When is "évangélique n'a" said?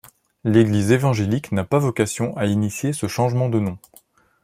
0.91-1.63